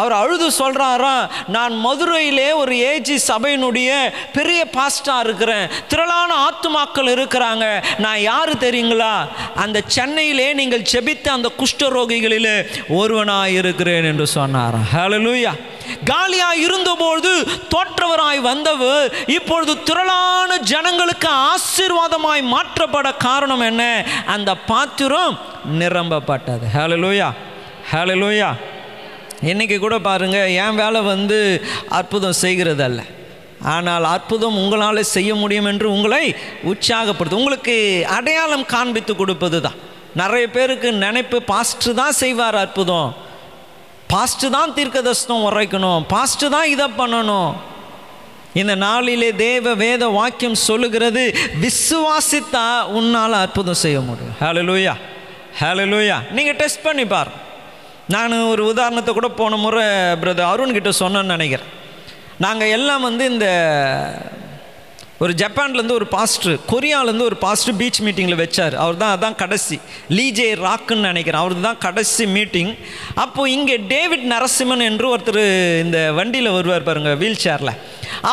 [0.00, 1.16] அவர் அழுது சொல்கிறாரா
[1.48, 3.90] நான் மதுரையிலே ஒரு ஏஜி சபையினுடைய
[4.32, 7.66] பெரிய பாஸ்டாக இருக்கிறேன் திரளான ஆத்துமாக்கள் இருக்கிறாங்க
[7.98, 9.14] நான் யார் தெரியுங்களா
[9.56, 12.56] அந்த சென்னையிலே நீங்கள் செபித்த அந்த குஷ்டரோகிகளிலே
[12.96, 15.52] ஒருவனாக இருக்கிறேன் என்று சொன்னார் ஹலலூயா
[16.08, 17.30] காலியாக இருந்தபோது
[17.72, 19.06] தோற்றவராய் வந்தவர்
[19.28, 23.82] இப்பொழுது திரளான ஜனங்களுக்கு ஆசீர்வாதமாய் மாற்றப்பட காரணம் என்ன
[24.26, 25.34] அந்த பாத்திரம்
[25.78, 27.28] நிரம்பப்பட்டது ஹலலூயா
[27.92, 28.50] ஹலலூயா
[29.50, 31.38] இன்றைக்கி கூட பாருங்கள் என் வேலை வந்து
[31.90, 33.00] அற்புதம் செய்கிறதல்ல
[33.72, 36.24] ஆனால் அற்புதம் உங்களால் செய்ய முடியும் என்று உங்களை
[36.64, 37.74] உற்சாகப்படுத்து உங்களுக்கு
[38.16, 39.80] அடையாளம் காண்பித்து கொடுப்பது தான்
[40.14, 43.10] நிறைய பேருக்கு நினைப்பு பாஸ்ட்டு தான் செய்வார் அற்புதம்
[44.12, 47.52] பாஸ்ட்டு தான் தீர்க்கதர்சனம் உரைக்கணும் பாஸ்ட்டு தான் இதை பண்ணணும்
[48.54, 51.22] இந்த நாளிலே தேவ வேத வாக்கியம் சொல்லுகிறது
[51.62, 52.66] விசுவாசித்தா
[52.96, 54.94] உன்னால் அற்புதம் செய்ய முடியும் ஹலோ லூயா
[55.60, 57.41] ஹேலு லூயா நீங்கள் டெஸ்ட் பண்ணி பாருங்கள்
[58.12, 59.84] நான் ஒரு உதாரணத்தை கூட போன முறை
[60.22, 61.70] பிரதர் அருண்கிட்ட சொன்னேன்னு நினைக்கிறேன்
[62.38, 63.46] நாங்கள் எல்லாம் வந்து இந்த
[65.20, 69.76] ஒரு ஜப்பான்லேருந்து ஒரு பாஸ்ட்ரு கொரியாவிலேருந்து ஒரு பாஸ்ட்ரு பீச் மீட்டிங்கில் வச்சார் அவர் தான் அதுதான் கடைசி
[70.10, 72.72] லீஜே ராக்குன்னு நினைக்கிறேன் அவர் தான் கடைசி மீட்டிங்
[73.16, 75.42] அப்போது இங்கே டேவிட் நரசிம்மன் என்று ஒருத்தர்
[75.84, 77.74] இந்த வண்டியில் வருவார் பாருங்கள் வீல் சேரில்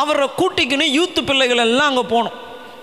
[0.00, 2.36] அவரை கூட்டிக்கின்னு யூத்து பிள்ளைகள் எல்லாம் அங்கே போனோம்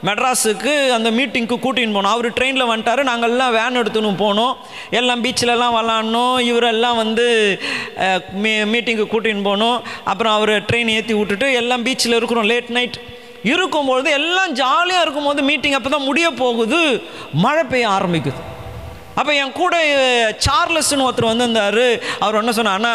[0.05, 4.53] மெட்ராஸுக்கு அந்த மீட்டிங்க்கு கூட்டின்னு போனோம் அவர் ட்ரெயினில் வந்துட்டார் நாங்கள்லாம் வேன் எடுத்துன்னு போனோம்
[4.91, 7.25] எல்லாம் பீச்சிலலாம் விளாட்னோம் இவரெல்லாம் வந்து
[8.35, 9.77] மீ மீட்டிங்க்கு கூட்டின்னு போனோம்
[10.03, 12.99] அப்புறம் அவர் ட்ரெயின் ஏற்றி விட்டுட்டு எல்லாம் பீச்சில் இருக்கிறோம் லேட் நைட்
[13.45, 16.81] இருக்கும்பொழுது எல்லாம் ஜாலியாக இருக்கும்போது மீட்டிங் அப்போ தான் முடிய போகுது
[17.37, 18.43] மழை பெய்ய ஆரம்பிக்குது
[19.17, 19.75] அப்போ என் கூட
[20.39, 21.85] சார்லஸ்ன்னு ஒருத்தர் வந்திருந்தார்
[22.19, 22.93] அவர் என்ன அண்ணா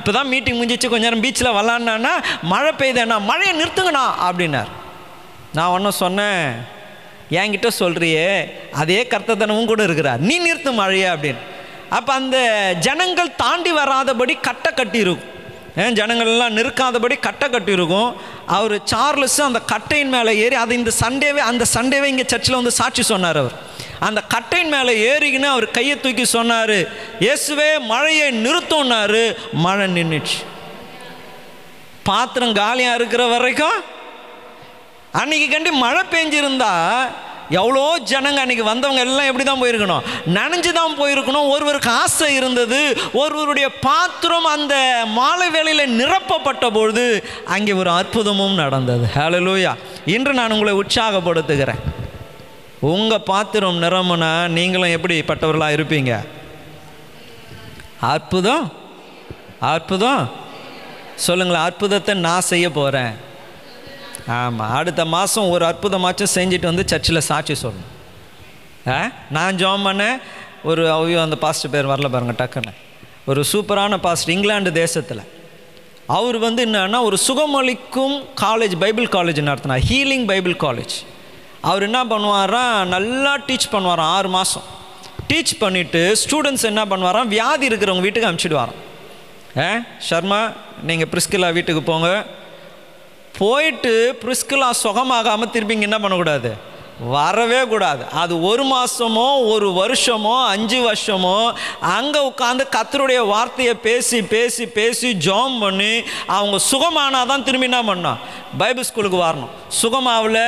[0.00, 2.14] இப்போ தான் மீட்டிங் முடிஞ்சிச்சு கொஞ்ச நேரம் பீச்சில் விளாட்னா
[2.44, 2.92] மழை
[2.96, 4.70] அண்ணா மழையை நிறுத்துங்கண்ணா அப்படின்னார்
[5.56, 6.44] நான் ஒன்றும் சொன்னேன்
[7.38, 8.28] என்கிட்ட சொல்கிறியே
[8.82, 11.42] அதே கர்த்தத்தனமும் கூட இருக்கிறார் நீ நிறுத்து மழையே அப்படின்னு
[11.96, 12.38] அப்போ அந்த
[12.80, 15.26] ஜனங்கள் தாண்டி வராதபடி கட்டை கட்டியிருக்கும்
[15.82, 18.08] ஏன் ஜனங்கள்லாம் நிற்காதபடி கட்டை கட்டியிருக்கும்
[18.56, 23.02] அவர் சார்லஸ் அந்த கட்டையின் மேலே ஏறி அது இந்த சண்டேவே அந்த சண்டேவே இங்கே சர்ச்சில் வந்து சாட்சி
[23.04, 23.56] சொன்னார் அவர்
[24.00, 26.76] அந்த கட்டையின் மேலே ஏறிக்கின்னு அவர் கையை தூக்கி சொன்னார்
[27.24, 29.24] இயேசுவே மழையை நிறுத்தோன்னாரு
[29.64, 30.38] மழை நின்றுச்சு
[32.04, 33.78] பாத்திரம் காலியாக இருக்கிற வரைக்கும்
[35.14, 36.72] அன்னைக்கு கண்டு மழை பெஞ்சிருந்தா
[37.52, 40.04] எவ்வளோ ஜனங்க அன்றைக்கி வந்தவங்க எல்லாம் எப்படி தான் போயிருக்கணும்
[40.34, 42.80] நனைஞ்சு தான் போயிருக்கணும் ஒருவருக்கு ஆசை இருந்தது
[43.12, 44.74] ஒருவருடைய பாத்திரம் அந்த
[45.14, 47.06] மாலை வேலையில் நிரப்பப்பட்ட பொழுது
[47.46, 49.06] அங்கே ஒரு அற்புதமும் நடந்தது
[49.38, 49.72] லூயா
[50.06, 51.82] இன்று நான் உங்களை உற்சாகப்படுத்துகிறேன்
[52.88, 56.12] உங்கள் பாத்திரம் நிரம்புனா நீங்களும் எப்படிப்பட்டவர்களாக இருப்பீங்க
[58.10, 58.64] அற்புதம்
[59.68, 60.22] அற்புதம்
[61.16, 63.12] சொல்லுங்களேன் அற்புதத்தை நான் செய்ய போகிறேன்
[64.36, 67.90] ஆமாம் அடுத்த மாதம் ஒரு அற்புதமாச்சும் செஞ்சுட்டு வந்து சர்ச்சில் சாட்சி சொல்லணும்
[68.88, 68.98] ஆ
[69.30, 70.16] நான் ஜாம் பண்ணேன்
[70.64, 72.72] ஒரு அவ்வியோ அந்த பாஸ்டர் பேர் வரல பாருங்க டக்குன்னு
[73.26, 75.22] ஒரு சூப்பரான பாஸ்டர் இங்கிலாந்து தேசத்தில்
[76.08, 80.94] அவர் வந்து என்னன்னா ஒரு சுகமளிக்கும் காலேஜ் பைபிள் காலேஜ் நடத்தினார் ஹீலிங் பைபிள் காலேஜ்
[81.62, 84.66] அவர் என்ன பண்ணுவாரா நல்லா டீச் பண்ணுவாராம் ஆறு மாதம்
[85.30, 88.78] டீச் பண்ணிவிட்டு ஸ்டூடெண்ட்ஸ் என்ன பண்ணுவாராம் வியாதி இருக்கிறவங்க வீட்டுக்கு அனுப்பிச்சிடுவாராம்
[89.58, 89.68] ஏ
[90.08, 90.40] ஷர்மா
[90.82, 92.08] நீங்கள் பிரிஸ்கிலா வீட்டுக்கு போங்க
[93.34, 96.50] போயிட்டு பிரிஸ்கெலாம் சுகமாகாமல் திரும்பிங்க என்ன பண்ணக்கூடாது
[97.10, 101.36] வரவே கூடாது அது ஒரு மாதமோ ஒரு வருஷமோ அஞ்சு வருஷமோ
[101.90, 105.92] அங்கே உட்காந்து கத்தருடைய வார்த்தையை பேசி பேசி பேசி ஜோம் பண்ணி
[106.28, 108.20] அவங்க சுகமானால் தான் திரும்பி என்ன பண்ணோம்
[108.58, 110.42] பைபிள் ஸ்கூலுக்கு வரணும் சுகமாவில்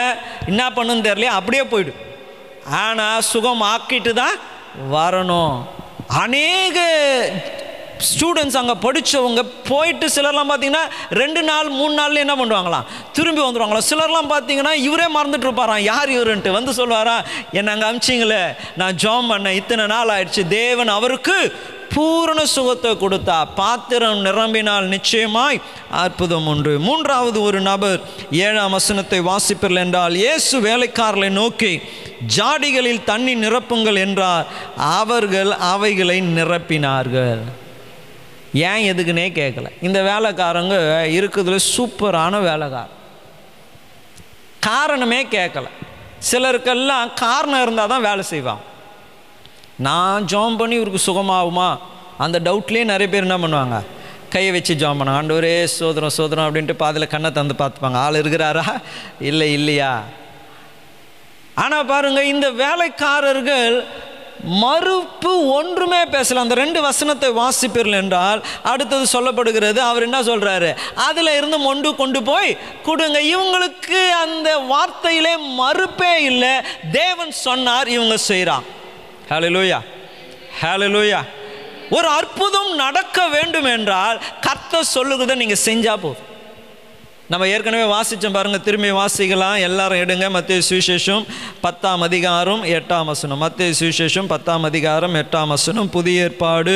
[0.47, 1.95] என்ன பண்ணுன்னு தெரியல அப்படியே போய்டு
[2.81, 4.37] ஆனால் சுகமாக்கிட்டு தான்
[4.90, 5.57] வரணும்
[6.21, 6.79] அநேக
[8.09, 10.85] ஸ்டூடெண்ட்ஸ் அங்கே படித்தவங்க போயிட்டு சிலர்லாம் பார்த்தீங்கன்னா
[11.14, 12.88] ரெண்டு நாள் மூணு நாள்ல என்ன பண்ணுவாங்களாம்
[13.12, 17.16] திரும்பி வந்துடுவாங்களா சிலர்லாம் பார்த்தீங்கன்னா இவரே மறந்துட்டு இருப்பாராம் யார் இவருன்ட்டு வந்து சொல்லுவாரா
[17.53, 18.42] என்னை அங்கே அமிச்சிங்களே
[18.77, 21.37] நான் ஜாம் பண்ணேன் இத்தனை நாள் ஆயிடுச்சு தேவன் அவருக்கு
[21.95, 25.59] பூரண சுகத்தை கொடுத்தா பாத்திரம் நிரம்பினால் நிச்சயமாய்
[25.99, 27.99] அற்புதம் ஒன்று மூன்றாவது ஒரு நபர்
[28.40, 31.73] ஏழாம் வசனத்தை வாசிப்பில் என்றால் இயேசு வேலைக்காரர்களை நோக்கி
[32.37, 34.47] ஜாடிகளில் தண்ணி நிரப்புங்கள் என்றார்
[34.97, 37.42] அவர்கள் அவைகளை நிரப்பினார்கள்
[38.61, 40.77] ஏன் எதுக்குன்னே கேட்கல இந்த வேலைக்காரங்க
[41.18, 42.99] இருக்குதுல சூப்பரான வேலைக்காரன்
[44.61, 45.68] காரணமே கேட்கல
[46.21, 48.62] சிலருக்கெல்லாம் காரணம் இருந்தால் தான் வேலை செய்வான்
[49.79, 51.71] நான் ஜாம் பண்ணி இவருக்கு சுகமாகுமா
[52.18, 53.79] அந்த டவுட்லேயே நிறைய பேர் என்ன பண்ணுவாங்க
[54.29, 58.66] கையை வச்சு ஜாம் ஆண்டு ஒரே சோதனம் சோதனம் அப்படின்ட்டு பாதியில் கண்ணை தந்து பார்த்துப்பாங்க ஆள் இருக்கிறாரா
[59.21, 59.92] இல்லை இல்லையா
[61.55, 63.75] ஆனால் பாருங்கள் இந்த வேலைக்காரர்கள்
[64.61, 68.40] மறுப்பு ஒன்றுமே பேசலை அந்த ரெண்டு வசனத்தை வாசிப்பீர்கள் என்றால்
[68.62, 70.71] அடுத்தது சொல்லப்படுகிறது அவர் என்ன சொல்கிறாரு
[71.05, 72.57] அதில் இருந்து மொண்டு கொண்டு போய்
[72.83, 76.55] கொடுங்க இவங்களுக்கு அந்த வார்த்தையிலே மறுப்பே இல்லை
[76.92, 78.66] தேவன் சொன்னார் இவங்க செய்யறான்
[79.31, 79.81] ஹலோ லூயா
[80.62, 81.23] ஹலோ லூயா
[81.90, 86.29] ஒரு அற்புதம் நடக்க வேண்டும் என்றால் கர்த்த சொல்லுகிறத நீங்கள் செஞ்சால் போதும்
[87.31, 91.25] நம்ம ஏற்கனவே வாசித்தோம் பாருங்கள் திரும்பி வாசிக்கலாம் எல்லாரும் எடுங்க மத்திய சுவிசேஷம்
[91.62, 96.75] பத்தாம் அதிகாரம் எட்டாம் வசனம் மத்திய சுவிசேஷம் பத்தாம் அதிகாரம் எட்டாம் வசனம் புதிய ஏற்பாடு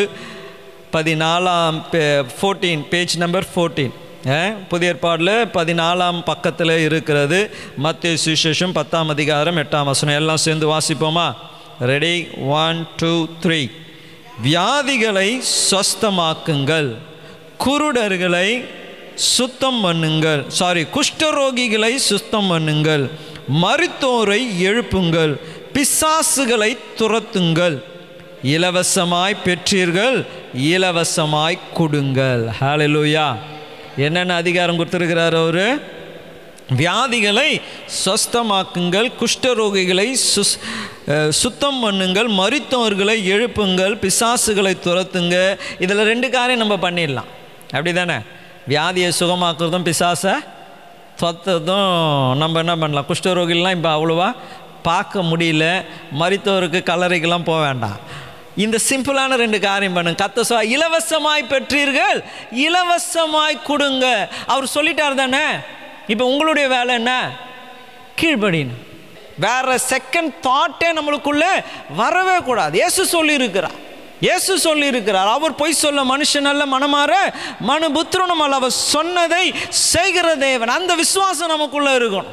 [0.93, 2.03] பதினாலாம் பே
[2.33, 3.95] ஃபோர்டீன் பேஜ் நம்பர் ஃபோர்டீன்
[4.69, 7.41] புதிய ஏற்பாடில் பதினாலாம் பக்கத்தில் இருக்கிறது
[7.79, 11.27] மத்திய சுவிசேஷம் பத்தாம் அதிகாரம் எட்டாம் வசனம் எல்லாம் சேர்ந்து வாசிப்போமா
[11.85, 12.17] ரெடி
[12.59, 13.13] ஒன் டூ
[13.45, 13.61] த்ரீ
[14.43, 15.29] வியாதிகளை
[15.53, 16.91] ஸ்வஸ்தமாக்குங்கள்
[17.59, 18.49] குருடர்களை
[19.17, 23.05] சுத்தம் பண்ணுங்கள் சாரி குஷ்டரோகிகளை சுத்தம் பண்ணுங்கள்
[23.57, 25.35] மருத்துவரை எழுப்புங்கள்
[25.73, 27.77] பிசாசுகளை துரத்துங்கள்
[28.45, 30.17] இலவசமாய் பெற்றீர்கள்
[30.55, 33.27] இலவசமாய் கொடுங்கள் ஹாலலூயா
[33.97, 35.67] என்னென்ன அதிகாரம் கொடுத்துருக்கிறார் அவரு
[36.77, 37.49] வியாதிகளை
[38.05, 40.55] சொஸ்தமாக்குங்கள் குஷ்டரோகிகளை சுஸ்
[41.31, 45.37] சுத்தம் பண்ணுங்கள் மருத்துவர்களை எழுப்புங்கள் பிசாசுகளை துரத்துங்க
[45.79, 47.31] இதில் ரெண்டு காரியம் நம்ம பண்ணிடலாம்
[47.73, 48.19] அப்படி தானே
[48.67, 50.23] வியாதியை சுகமாக்குறதும் பிசாச
[51.21, 51.91] தொத்ததும்
[52.37, 54.29] நம்ம என்ன பண்ணலாம் குஷ்டரோகிலாம் இப்போ அவ்வளோவா
[54.83, 55.65] பார்க்க முடியல
[56.13, 57.99] மருத்துவருக்கு கலரைக்கெல்லாம் போக வேண்டாம்
[58.57, 62.19] இந்த சிம்பிளான ரெண்டு காரியம் பண்ணுங்க கத்த சொ இலவசமாய் பெற்றீர்கள்
[62.61, 64.07] இலவசமாய் கொடுங்க
[64.47, 65.47] அவர் சொல்லிட்டார் தானே
[66.07, 67.13] இப்போ உங்களுடைய வேலை என்ன
[68.21, 68.77] கீழ்படின்னு
[69.39, 71.53] வேற செகண்ட் தாட்டே நம்மளுக்குள்ளே
[71.97, 73.77] வரவே கூடாது ஏசு சொல்லியிருக்கிறார்
[74.21, 74.53] இயேசு
[74.85, 77.13] இருக்கிறார் அவர் பொய் சொல்ல மனுஷன் அல்ல மனமாற
[77.61, 79.45] மனு புத்திரனும் அல்ல அவர் சொன்னதை
[79.91, 82.34] செய்கிற தேவன் அந்த விசுவாசம் நமக்குள்ளே இருக்கணும்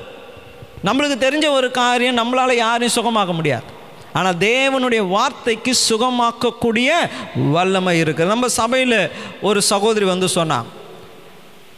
[0.85, 3.67] நம்மளுக்கு தெரிஞ்ச ஒரு காரியம் நம்மளால் யாரையும் சுகமாக்க முடியாது
[4.13, 6.89] ஆனால் தேவனுடைய வார்த்தைக்கு சுகமாக்கக்கூடிய
[7.53, 8.97] வல்லமை இருக்குது நம்ம சபையில்
[9.41, 10.67] ஒரு சகோதரி வந்து சொன்னான்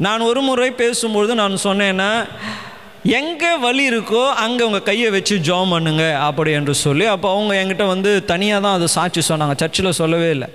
[0.00, 2.10] நான் ஒரு முறை பேசும்பொழுது நான் சொன்னேன்னா
[3.14, 7.86] எங்கே வழி இருக்கோ அங்கே உங்கள் கையை வச்சு ஜோம் பண்ணுங்க அப்படி என்று சொல்லி அப்போ அவங்க என்கிட்ட
[7.88, 10.48] வந்து தனியாக தான் அதை சாட்சி சொன்னாங்க சர்ச்சில் சொல்லவே இல்லை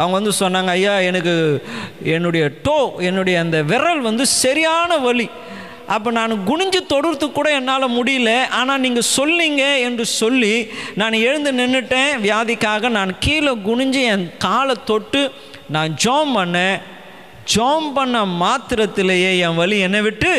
[0.00, 1.34] அவங்க வந்து சொன்னாங்க ஐயா எனக்கு
[2.14, 2.76] என்னுடைய டோ
[3.00, 5.26] என்னுடைய அந்த விரல் வந்து சரியான வழி
[5.88, 10.54] அப்போ நான் குனிஞ்சு தொடுறது கூட என்னால் முடியல ஆனால் நீங்கள் சொல்லிங்க என்று சொல்லி
[10.94, 15.22] நான் எழுந்து நின்றுட்டேன் வியாதிக்காக நான் கீழே குனிஞ்சு என் காலை தொட்டு
[15.68, 16.78] நான் ஜோம் பண்ணேன்
[17.52, 20.32] ஜோம் பண்ண மாத்திரத்திலேயே என் வழி என்னை விட்டு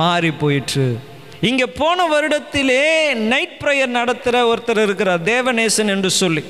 [0.00, 0.84] மாறி போயிட்டு
[1.42, 2.82] இங்கே போன வருடத்திலே
[3.30, 6.42] நைட் ப்ரேயர் நடத்துகிற ஒருத்தர் இருக்கிறார் தேவநேசன் என்று சொல்லி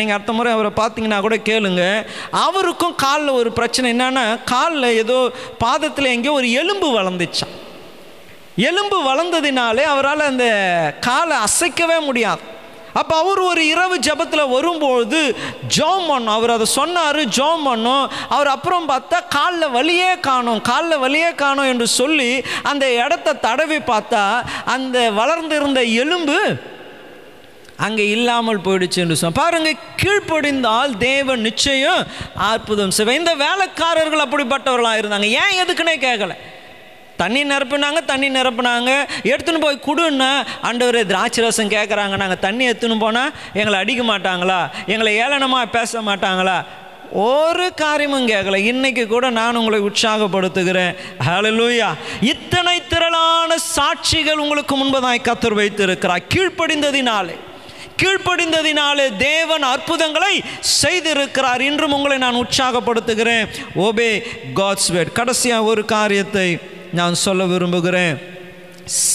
[0.00, 1.84] நீங்கள் அடுத்த முறை அவரை பார்த்தீங்கன்னா கூட கேளுங்க
[2.38, 5.18] அவருக்கும் காலில் ஒரு பிரச்சனை என்னென்னா காலில் ஏதோ
[5.58, 7.54] பாதத்தில் எங்கேயோ ஒரு எலும்பு வளர்ந்துச்சான்
[8.62, 10.46] எலும்பு வளர்ந்ததினாலே அவரால் அந்த
[11.00, 12.42] காலை அசைக்கவே முடியாது
[12.94, 15.20] அப்போ அவர் ஒரு இரவு ஜபத்தில் வரும்பொழுது
[15.76, 18.04] ஜோம் பண்ணோம் அவர் அதை சொன்னார் ஜோம் பண்ணோம்
[18.28, 22.30] அவர் அப்புறம் பார்த்தா காலில் வழியே காணும் காலில் வழியே காணும் என்று சொல்லி
[22.64, 24.24] அந்த இடத்த தடவி பார்த்தா
[24.74, 26.38] அந்த வளர்ந்திருந்த எலும்பு
[27.78, 32.02] அங்கே இல்லாமல் போயிடுச்சு என்று சொன்ன பாருங்க கீழ்ப்படிந்தால் தேவன் நிச்சயம்
[32.48, 36.36] அற்புதம் செய்வேன் இந்த வேலைக்காரர்கள் அப்படிப்பட்டவர்களாக இருந்தாங்க ஏன் எதுக்குன்னே கேட்கலை
[37.16, 38.90] தண்ணி நிரப்புனாங்க தண்ணி நிரப்புனாங்க
[39.24, 40.30] எடுத்துன்னு போய் கொடுன்னா
[40.60, 44.60] ஆண்டவர் திராட்சரசம் கேட்குறாங்க நாங்கள் தண்ணி எடுத்துன்னு போனால் எங்களை அடிக்க மாட்டாங்களா
[44.86, 46.58] எங்களை ஏளனமாக பேச மாட்டாங்களா
[47.24, 50.94] ஒரு காரியமும் கேட்கல இன்னைக்கு கூட நான் உங்களை உற்சாகப்படுத்துகிறேன்
[52.22, 57.36] இத்தனை திரளான சாட்சிகள் உங்களுக்கு முன்பதாய் கத்தர் வைத்திருக்கிறார் கீழ்ப்படிந்ததினாலே
[58.02, 60.34] கீழ்ப்படிந்ததினாலே தேவன் அற்புதங்களை
[60.80, 63.44] செய்திருக்கிறார் இன்றும் உங்களை நான் உற்சாகப்படுத்துகிறேன்
[63.76, 64.10] ஓபே
[64.54, 66.48] காட்ஸ்வேட் கடைசியாக ஒரு காரியத்தை
[66.94, 68.16] நான் சொல்ல விரும்புகிறேன்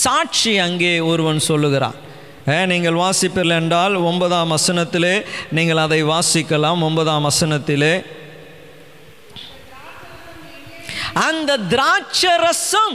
[0.00, 1.98] சாட்சி அங்கே ஒருவன் சொல்லுகிறான்
[2.66, 5.16] நீங்கள் வாசிப்பில் என்றால் ஒன்பதாம் வசனத்திலே
[5.50, 7.94] நீங்கள் அதை வாசிக்கலாம் ஒன்பதாம் வசனத்திலே
[11.22, 12.94] அந்த திராட்சரசம்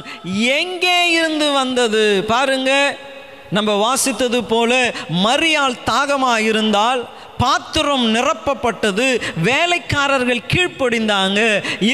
[0.55, 2.73] எங்கே இருந்து வந்தது பாருங்க
[3.51, 4.73] நம்ம வாசித்தது போல
[5.25, 7.03] மரியாள் தாகமாக இருந்தால்
[7.39, 9.07] பாத்திரம் நிரப்பப்பட்டது
[9.43, 11.41] வேலைக்காரர்கள் கீழ்ப்படிந்தாங்க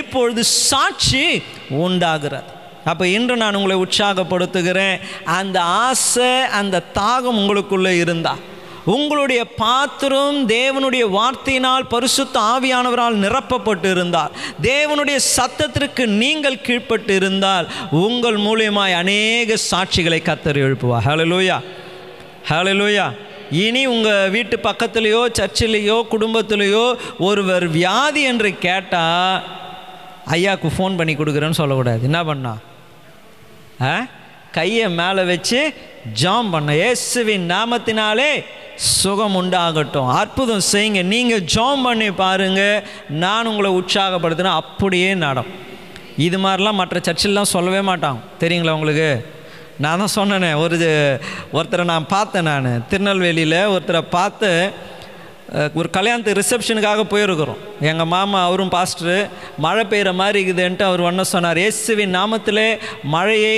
[0.00, 1.24] இப்பொழுது சாட்சி
[1.78, 2.50] உண்டாகிறது
[2.84, 4.96] அப்போ இன்று நான் உங்களை உற்சாகப்படுத்துகிறேன்
[5.32, 8.42] அந்த ஆசை அந்த தாகம் உங்களுக்குள்ளே இருந்தால்
[8.86, 14.34] உங்களுடைய பாத்திரம் தேவனுடைய வார்த்தையினால் பரிசுத்த ஆவியானவரால் நிரப்பப்பட்டு இருந்தால்
[14.62, 17.66] தேவனுடைய சத்தத்திற்கு நீங்கள் கீழ்ப்பட்டு இருந்தால்
[18.00, 21.58] உங்கள் மூலியமாய் அநேக சாட்சிகளை கத்தர் எழுப்புவா ஹலலூயா
[22.50, 23.06] ஹலலூயா
[23.58, 26.84] இனி உங்கள் வீட்டு பக்கத்துலேயோ சர்ச்சிலேயோ குடும்பத்திலேயோ
[27.20, 29.38] ஒருவர் வியாதி என்று கேட்டால்
[30.30, 32.52] ஐயாவுக்கு ஃபோன் பண்ணி கொடுக்குறேன்னு சொல்லக்கூடாது என்ன பண்ணா
[34.56, 35.60] கையை மேலே வச்சு
[36.20, 38.30] ஜாம் பண்ண இயேசுவின் நாமத்தினாலே
[38.90, 42.84] சுகம் உண்டாகட்டும் அற்புதம் செய்யுங்க நீங்கள் ஜாம் பண்ணி பாருங்கள்
[43.22, 45.50] நான் உங்களை உற்சாகப்படுத்தினா அப்படியே நடம்
[46.18, 49.10] இது மாதிரிலாம் மற்ற சர்ச்சில்லாம் சொல்லவே மாட்டாங்க தெரியுங்களா உங்களுக்கு
[49.78, 50.76] நான் தான் சொன்னேனே ஒரு
[51.52, 54.50] ஒருத்தரை நான் பார்த்தேன் நான் திருநெல்வேலியில் ஒருத்தரை பார்த்து
[55.74, 57.60] ஒரு கல்யாணத்து ரிசப்ஷனுக்காக போயிருக்கிறோம்
[57.82, 59.16] எங்கள் மாமா அவரும் பாஸ்டரு
[59.58, 62.64] மழை பெய்கிற மாதிரி இருக்குதுன்ட்டு அவர் ஒன்று சொன்னார் இயேசுவின் நாமத்தில்
[63.14, 63.56] மழையை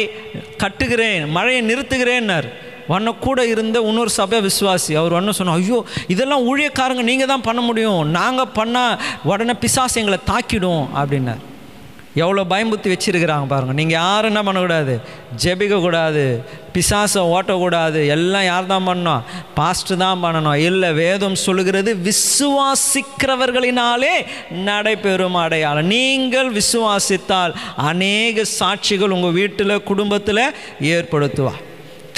[0.56, 2.48] கட்டுகிறேன் மழையை நிறுத்துகிறேன்னார்
[2.88, 5.78] ஒன்ன கூட இருந்த இன்னொரு சபை விசுவாசி அவர் ஒன்று சொன்னோம் ஐயோ
[6.06, 8.98] இதெல்லாம் ஊழியக்காரங்க நீங்கள் தான் பண்ண முடியும் நாங்கள் பண்ணால்
[9.24, 11.42] உடனே பிசாசு எங்களை தாக்கிடும் அப்படின்னார்
[12.16, 15.00] எவ்வளோ பயம்புத்தி வச்சுருக்கிறாங்க பாருங்கள் நீங்கள் யாரும் என்ன பண்ணக்கூடாது
[15.42, 16.42] ஜெபிக்கக்கூடாது
[16.74, 19.22] பிசாசை ஓட்டக்கூடாது எல்லாம் யார் தான் பண்ணோம்
[19.56, 24.26] பாஸ்ட்டு தான் பண்ணணும் இல்லை வேதம் சொல்லுகிறது விசுவாசிக்கிறவர்களினாலே
[24.62, 27.54] நடைபெறும் அடையாளம் நீங்கள் விசுவாசித்தால்
[27.88, 30.54] அநேக சாட்சிகள் உங்கள் வீட்டில் குடும்பத்தில்
[30.90, 31.71] ஏற்படுத்துவார்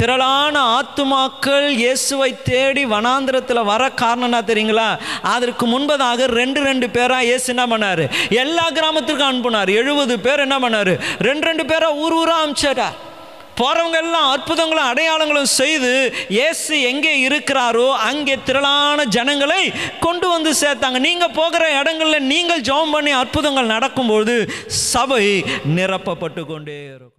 [0.00, 4.89] திரளான ஆத்துமாக்கள் இயேசுவை தேடி வனாந்திரத்தில் வர காரணம்னா தெரியுங்களா
[5.33, 8.05] அதற்கு முன்பதாக ரெண்டு ரெண்டு பேராக இயேசு என்ன பண்ணார்
[8.41, 10.93] எல்லா கிராமத்திற்கும் அனுப்புனார் எழுபது பேர் என்ன பண்ணார்
[11.29, 12.87] ரெண்டு ரெண்டு பேராக ஊர் ஊராக அனுப்பிச்சார்
[13.59, 15.91] போகிறவங்க எல்லாம் அற்புதங்களும் அடையாளங்களும் செய்து
[16.37, 19.61] இயேசு எங்கே இருக்கிறாரோ அங்கே திரளான ஜனங்களை
[20.01, 24.37] கொண்டு வந்து சேர்த்தாங்க நீங்கள் போகிற இடங்களில் நீங்கள் ஜெபம் பண்ணி அற்புதங்கள் நடக்கும்போது
[24.85, 25.27] சபை
[25.75, 27.14] நிரப்பப்பட்டு கொண்டே இருக்கும்